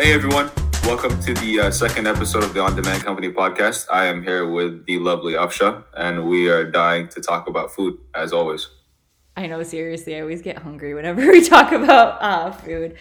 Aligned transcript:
Hey 0.00 0.12
everyone, 0.12 0.48
welcome 0.84 1.20
to 1.22 1.34
the 1.34 1.58
uh, 1.58 1.70
second 1.72 2.06
episode 2.06 2.44
of 2.44 2.54
the 2.54 2.60
On 2.60 2.76
Demand 2.76 3.02
Company 3.02 3.32
podcast. 3.32 3.86
I 3.90 4.06
am 4.06 4.22
here 4.22 4.48
with 4.48 4.86
the 4.86 5.00
lovely 5.00 5.32
Afsha, 5.32 5.82
and 5.92 6.28
we 6.28 6.48
are 6.48 6.70
dying 6.70 7.08
to 7.08 7.20
talk 7.20 7.48
about 7.48 7.74
food 7.74 7.98
as 8.14 8.32
always. 8.32 8.68
I 9.36 9.48
know, 9.48 9.60
seriously, 9.64 10.14
I 10.14 10.20
always 10.20 10.40
get 10.40 10.58
hungry 10.58 10.94
whenever 10.94 11.20
we 11.32 11.44
talk 11.44 11.72
about 11.72 12.22
uh, 12.22 12.52
food. 12.52 12.96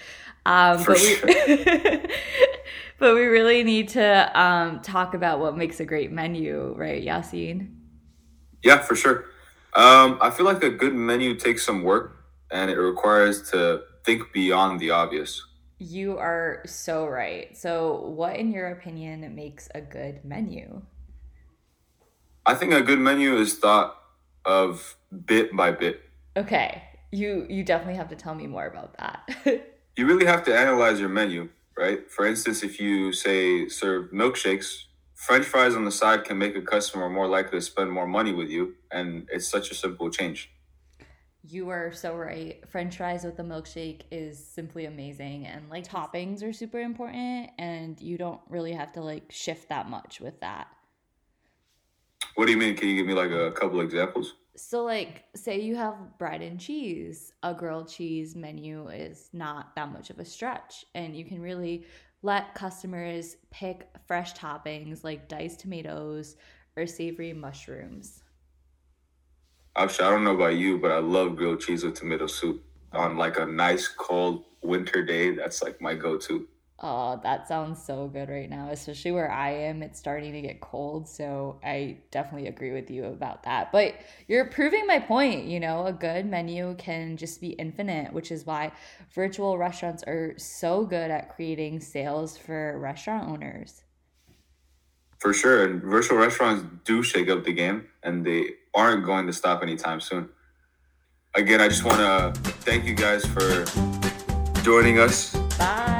Um, 0.47 0.83
but, 0.83 0.97
sure. 0.97 1.27
we, 1.27 2.01
but 2.97 3.13
we 3.13 3.25
really 3.25 3.63
need 3.63 3.89
to 3.89 4.41
um, 4.41 4.79
talk 4.79 5.13
about 5.13 5.39
what 5.39 5.55
makes 5.55 5.79
a 5.79 5.85
great 5.85 6.11
menu, 6.11 6.73
right, 6.75 7.05
Yasin? 7.05 7.75
Yeah, 8.63 8.79
for 8.79 8.95
sure. 8.95 9.25
Um, 9.75 10.17
I 10.19 10.31
feel 10.31 10.47
like 10.47 10.63
a 10.63 10.71
good 10.71 10.95
menu 10.95 11.35
takes 11.35 11.63
some 11.63 11.83
work, 11.83 12.25
and 12.49 12.71
it 12.71 12.79
requires 12.79 13.51
to 13.51 13.83
think 14.03 14.33
beyond 14.33 14.79
the 14.79 14.89
obvious. 14.89 15.43
You 15.79 16.17
are 16.17 16.63
so 16.65 17.05
right. 17.07 17.55
So, 17.55 18.01
what, 18.07 18.35
in 18.35 18.51
your 18.51 18.69
opinion, 18.69 19.35
makes 19.35 19.69
a 19.75 19.81
good 19.81 20.25
menu? 20.25 20.81
I 22.45 22.55
think 22.55 22.73
a 22.73 22.81
good 22.81 22.99
menu 22.99 23.37
is 23.37 23.59
thought 23.59 23.95
of 24.45 24.95
bit 25.25 25.55
by 25.55 25.71
bit. 25.71 26.01
Okay, 26.35 26.81
you 27.11 27.45
you 27.49 27.63
definitely 27.63 27.95
have 27.95 28.09
to 28.09 28.15
tell 28.15 28.33
me 28.33 28.47
more 28.47 28.65
about 28.65 28.97
that. 28.97 29.73
You 29.97 30.05
really 30.05 30.27
have 30.27 30.43
to 30.43 30.55
analyze 30.55 30.99
your 30.99 31.09
menu, 31.09 31.49
right? 31.75 32.07
For 32.11 32.27
instance, 32.27 32.61
if 32.61 32.79
you 32.79 33.11
say 33.11 33.67
serve 33.67 34.11
milkshakes, 34.11 34.83
French 35.15 35.43
fries 35.43 35.73
on 35.73 35.85
the 35.85 35.91
side 35.91 36.23
can 36.23 36.37
make 36.37 36.55
a 36.55 36.61
customer 36.61 37.09
more 37.09 37.25
likely 37.27 37.57
to 37.57 37.65
spend 37.65 37.91
more 37.91 38.05
money 38.05 38.31
with 38.31 38.47
you, 38.47 38.75
and 38.91 39.27
it's 39.31 39.47
such 39.47 39.71
a 39.71 39.73
simple 39.73 40.11
change. 40.11 40.51
You 41.49 41.69
are 41.69 41.93
so 41.93 42.13
right. 42.15 42.61
French 42.67 42.97
fries 42.97 43.23
with 43.23 43.39
a 43.39 43.43
milkshake 43.43 44.01
is 44.11 44.43
simply 44.45 44.85
amazing 44.85 45.45
and 45.45 45.69
like 45.69 45.87
toppings 45.87 46.43
are 46.43 46.51
super 46.51 46.79
important 46.79 47.51
and 47.57 47.99
you 48.01 48.17
don't 48.17 48.41
really 48.49 48.73
have 48.73 48.91
to 48.93 49.01
like 49.01 49.31
shift 49.31 49.69
that 49.69 49.89
much 49.89 50.19
with 50.19 50.37
that. 50.41 50.67
What 52.35 52.47
do 52.47 52.51
you 52.51 52.57
mean? 52.57 52.75
Can 52.75 52.89
you 52.89 52.97
give 52.97 53.07
me 53.07 53.13
like 53.13 53.31
a 53.31 53.51
couple 53.51 53.79
examples? 53.79 54.33
So 54.57 54.83
like 54.83 55.23
say 55.35 55.61
you 55.61 55.77
have 55.77 56.17
bread 56.17 56.41
and 56.41 56.59
cheese, 56.59 57.31
a 57.43 57.53
grilled 57.53 57.87
cheese 57.87 58.35
menu 58.35 58.89
is 58.89 59.29
not 59.31 59.73
that 59.75 59.93
much 59.93 60.09
of 60.09 60.19
a 60.19 60.25
stretch 60.25 60.85
and 60.95 61.15
you 61.15 61.23
can 61.23 61.41
really 61.41 61.85
let 62.23 62.55
customers 62.55 63.37
pick 63.51 63.87
fresh 64.05 64.33
toppings 64.33 65.05
like 65.05 65.29
diced 65.29 65.61
tomatoes 65.61 66.35
or 66.75 66.85
savory 66.87 67.31
mushrooms. 67.31 68.23
Actually, 69.77 70.07
I 70.07 70.09
don't 70.09 70.23
know 70.23 70.35
about 70.35 70.55
you, 70.55 70.79
but 70.79 70.91
I 70.91 70.97
love 70.97 71.35
grilled 71.35 71.61
cheese 71.61 71.83
with 71.83 71.93
tomato 71.93 72.25
soup 72.25 72.63
on 72.93 73.15
like 73.15 73.37
a 73.37 73.45
nice 73.45 73.87
cold 73.87 74.45
winter 74.63 75.03
day. 75.03 75.35
That's 75.35 75.61
like 75.61 75.79
my 75.79 75.93
go-to. 75.93 76.47
Oh, 76.79 77.19
that 77.23 77.47
sounds 77.47 77.83
so 77.83 78.07
good 78.07 78.29
right 78.29 78.49
now, 78.49 78.69
especially 78.69 79.11
where 79.11 79.31
I 79.31 79.49
am. 79.51 79.81
It's 79.81 79.97
starting 79.97 80.33
to 80.33 80.41
get 80.41 80.61
cold, 80.61 81.07
so 81.07 81.59
I 81.63 81.97
definitely 82.11 82.47
agree 82.47 82.71
with 82.71 82.91
you 82.91 83.05
about 83.05 83.43
that. 83.43 83.71
But 83.71 83.95
you're 84.27 84.45
proving 84.45 84.85
my 84.85 84.99
point, 84.99 85.45
you 85.45 85.59
know, 85.59 85.87
a 85.87 85.93
good 85.93 86.27
menu 86.27 86.75
can 86.75 87.17
just 87.17 87.41
be 87.41 87.49
infinite, 87.49 88.13
which 88.13 88.31
is 88.31 88.45
why 88.45 88.73
virtual 89.13 89.57
restaurants 89.57 90.03
are 90.03 90.35
so 90.37 90.85
good 90.85 91.09
at 91.09 91.35
creating 91.35 91.79
sales 91.79 92.37
for 92.37 92.77
restaurant 92.79 93.27
owners. 93.27 93.83
For 95.17 95.33
sure. 95.33 95.65
And 95.65 95.81
virtual 95.81 96.19
restaurants 96.19 96.63
do 96.83 97.01
shake 97.01 97.27
up 97.27 97.43
the 97.43 97.53
game, 97.53 97.87
and 98.03 98.23
they 98.23 98.51
aren't 98.77 99.03
going 99.03 99.25
to 99.25 99.33
stop 99.33 99.63
anytime 99.63 99.99
soon. 99.99 100.29
Again, 101.35 101.59
I 101.59 101.67
just 101.67 101.83
want 101.83 101.97
to 101.97 102.39
thank 102.61 102.85
you 102.85 102.93
guys 102.93 103.25
for 103.25 103.65
joining 104.61 104.99
us. 104.99 105.35
Bye. 105.57 105.96